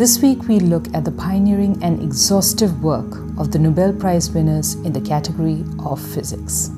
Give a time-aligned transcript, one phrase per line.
[0.00, 4.72] This week we look at the pioneering and exhaustive work of the Nobel Prize winners
[4.76, 6.70] in the category of physics.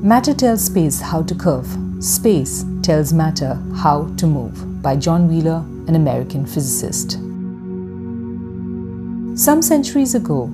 [0.00, 1.66] Matter tells space how to curve,
[1.98, 7.14] space tells matter how to move by John Wheeler, an American physicist.
[9.36, 10.48] Some centuries ago,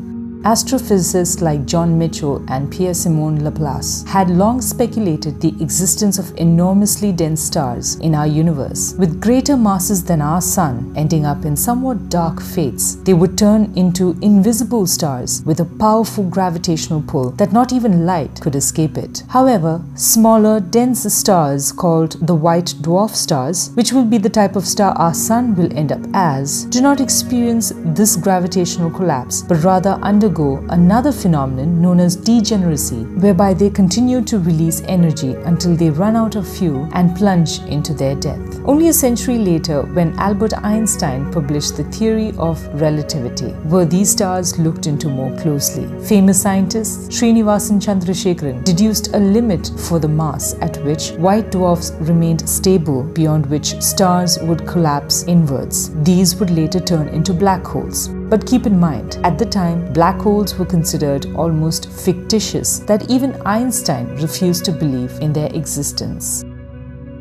[0.44, 7.40] Astrophysicists like John Michell and Pierre-Simon Laplace had long speculated the existence of enormously dense
[7.40, 8.94] stars in our universe.
[8.98, 13.72] With greater masses than our Sun ending up in somewhat dark fates, they would turn
[13.76, 19.22] into invisible stars with a powerful gravitational pull that not even light could escape it.
[19.28, 24.66] However, smaller, dense stars called the white dwarf stars, which will be the type of
[24.66, 29.90] star our Sun will end up as, do not experience this gravitational collapse but rather
[30.02, 35.90] undergo undergo another phenomenon known as degeneracy, whereby they continue to release energy until they
[35.90, 38.51] run out of fuel and plunge into their death.
[38.64, 44.56] Only a century later, when Albert Einstein published the theory of relativity, were these stars
[44.56, 45.88] looked into more closely.
[46.04, 52.48] Famous scientist Srinivasan Chandrasekaran deduced a limit for the mass at which white dwarfs remained
[52.48, 55.90] stable, beyond which stars would collapse inwards.
[56.04, 58.06] These would later turn into black holes.
[58.06, 63.42] But keep in mind, at the time, black holes were considered almost fictitious, that even
[63.44, 66.44] Einstein refused to believe in their existence.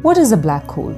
[0.03, 0.95] What is a black hole?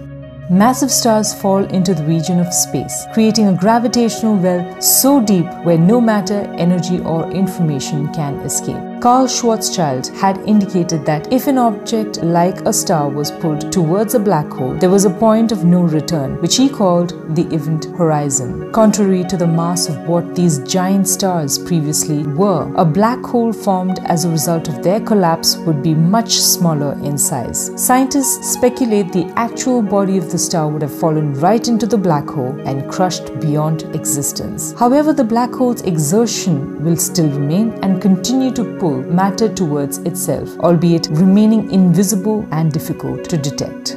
[0.54, 5.80] Massive stars fall into the region of space, creating a gravitational well so deep where
[5.80, 8.94] no matter, energy, or information can escape.
[9.02, 14.20] Karl Schwarzschild had indicated that if an object like a star was pulled towards a
[14.20, 18.72] black hole, there was a point of no return, which he called the event horizon.
[18.72, 24.00] Contrary to the mass of what these giant stars previously were, a black hole formed
[24.06, 27.72] as a result of their collapse would be much smaller in size.
[27.76, 32.28] Scientists speculate the actual body of the star would have fallen right into the black
[32.28, 34.74] hole and crushed beyond existence.
[34.78, 40.58] However, the black hole's exertion will still remain and continue to pull matter towards itself,
[40.60, 43.92] albeit remaining invisible and difficult to detect.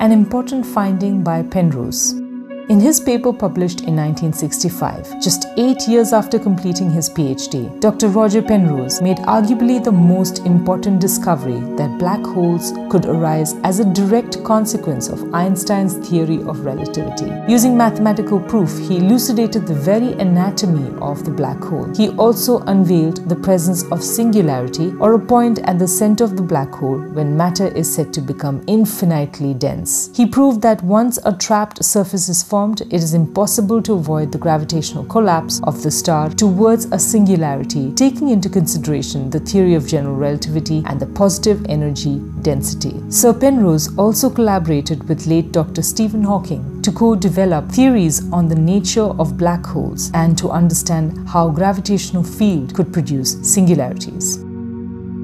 [0.00, 2.27] An important finding by Penrose.
[2.68, 8.08] In his paper published in 1965, just eight years after completing his PhD, Dr.
[8.08, 13.90] Roger Penrose made arguably the most important discovery that black holes could arise as a
[13.94, 17.32] direct consequence of Einstein's theory of relativity.
[17.50, 21.90] Using mathematical proof, he elucidated the very anatomy of the black hole.
[21.96, 26.42] He also unveiled the presence of singularity, or a point at the center of the
[26.42, 30.14] black hole when matter is said to become infinitely dense.
[30.14, 34.32] He proved that once a trapped surface is formed, formed, it is impossible to avoid
[34.32, 39.86] the gravitational collapse of the star towards a singularity, taking into consideration the theory of
[39.86, 42.94] general relativity and the positive energy density.
[43.10, 45.82] Sir Penrose also collaborated with late Dr.
[45.82, 51.50] Stephen Hawking to co-develop theories on the nature of black holes and to understand how
[51.50, 54.38] gravitational field could produce singularities.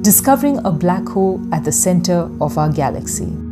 [0.03, 3.44] Discovering a black hole at the center of our galaxy.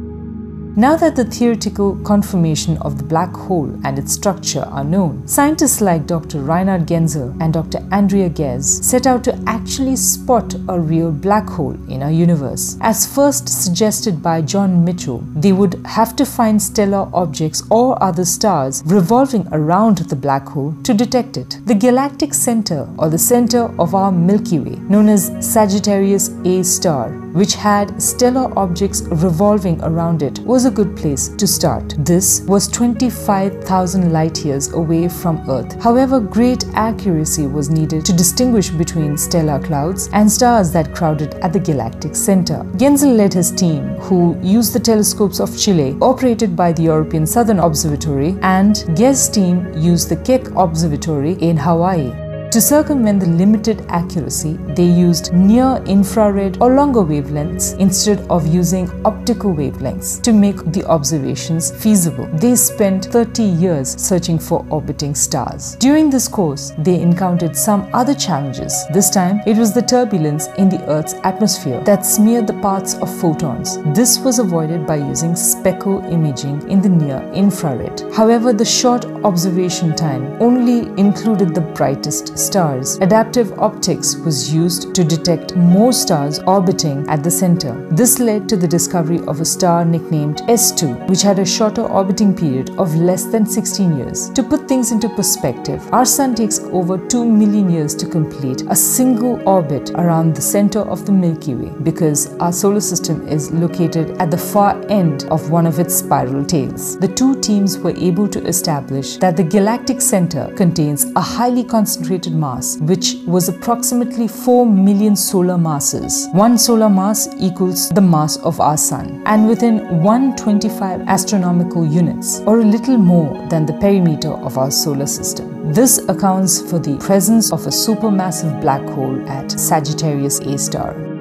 [0.74, 5.82] Now that the theoretical conformation of the black hole and its structure are known, scientists
[5.82, 6.40] like Dr.
[6.40, 7.86] Reinhard Genzel and Dr.
[7.92, 12.78] Andrea Ghez set out to actually spot a real black hole in our universe.
[12.80, 18.24] As first suggested by John Michell, they would have to find stellar objects or other
[18.24, 21.58] stars revolving around the black hole to detect it.
[21.66, 27.21] The galactic center or the center of our Milky Way, known as Sagittarius A star,
[27.32, 31.94] which had stellar objects revolving around it, was a good place to start.
[31.98, 35.80] This was 25,000 light years away from Earth.
[35.82, 41.52] However, great accuracy was needed to distinguish between stellar clouds and stars that crowded at
[41.52, 42.64] the galactic center.
[42.76, 47.58] Genzel led his team, who used the telescopes of Chile, operated by the European Southern
[47.58, 52.21] Observatory, and Ghez's team used the Keck Observatory in Hawaii.
[52.52, 58.90] To circumvent the limited accuracy, they used near infrared or longer wavelengths instead of using
[59.06, 62.26] optical wavelengths to make the observations feasible.
[62.34, 65.76] They spent 30 years searching for orbiting stars.
[65.76, 68.84] During this course, they encountered some other challenges.
[68.92, 73.08] This time, it was the turbulence in the Earth's atmosphere that smeared the paths of
[73.18, 73.78] photons.
[73.94, 78.02] This was avoided by using speckle imaging in the near infrared.
[78.12, 85.04] However, the short observation time only included the brightest stars, adaptive optics was used to
[85.04, 87.72] detect more stars orbiting at the center.
[87.90, 92.34] This led to the discovery of a star nicknamed S2, which had a shorter orbiting
[92.34, 94.30] period of less than 16 years.
[94.30, 98.76] To put things into perspective, our sun takes over 2 million years to complete a
[98.76, 104.10] single orbit around the center of the Milky Way because our solar system is located
[104.20, 106.98] at the far end of one of its spiral tails.
[106.98, 112.31] The two teams were able to establish that the galactic center contains a highly concentrated
[112.32, 116.28] mass, which was approximately 4 million solar masses.
[116.32, 122.60] One solar mass equals the mass of our sun, and within 125 astronomical units, or
[122.60, 125.72] a little more than the perimeter of our solar system.
[125.72, 131.11] This accounts for the presence of a supermassive black hole at Sagittarius A star.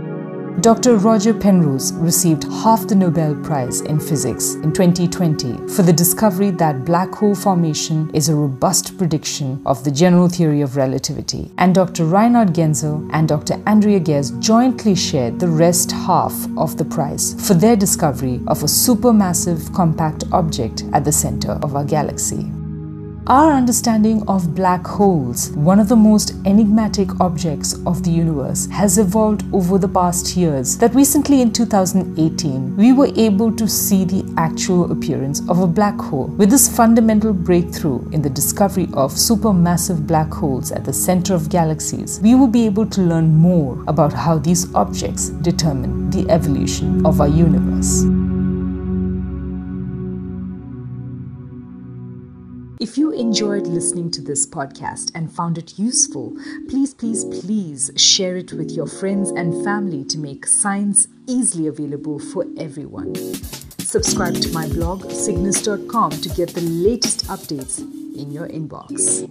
[0.59, 0.97] Dr.
[0.97, 6.85] Roger Penrose received half the Nobel Prize in Physics in 2020 for the discovery that
[6.85, 11.49] black hole formation is a robust prediction of the general theory of relativity.
[11.57, 12.05] And Dr.
[12.05, 13.59] Reinhard Genzel and Dr.
[13.65, 18.67] Andrea Ghez jointly shared the rest half of the prize for their discovery of a
[18.67, 22.51] supermassive compact object at the center of our galaxy.
[23.27, 28.97] Our understanding of black holes, one of the most enigmatic objects of the universe, has
[28.97, 30.75] evolved over the past years.
[30.79, 35.99] That recently in 2018, we were able to see the actual appearance of a black
[35.99, 36.27] hole.
[36.37, 41.47] With this fundamental breakthrough in the discovery of supermassive black holes at the center of
[41.47, 47.05] galaxies, we will be able to learn more about how these objects determine the evolution
[47.05, 48.03] of our universe.
[52.81, 56.35] If you enjoyed listening to this podcast and found it useful,
[56.67, 62.17] please, please, please share it with your friends and family to make science easily available
[62.17, 63.13] for everyone.
[63.77, 67.77] Subscribe to my blog, cygnus.com, to get the latest updates
[68.17, 69.29] in your inbox.